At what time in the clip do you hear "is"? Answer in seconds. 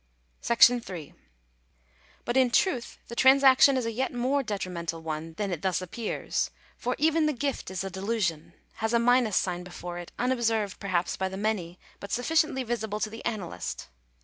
3.77-3.85, 7.69-7.83